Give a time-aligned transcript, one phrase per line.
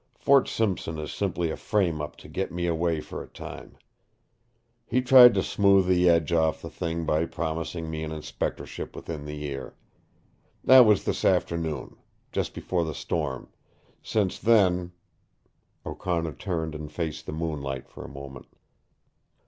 [0.15, 3.77] Fort Simpson is simply a frame up to get me away for a time.
[4.87, 9.25] He tried to smooth the edge off the thing by promising me an inspectorship within
[9.25, 9.75] the year.
[10.63, 11.97] That was this afternoon,
[12.31, 13.49] just before the storm.
[14.01, 14.91] Since then"
[15.85, 18.47] O'Connor turned and faced the moonlight for a moment.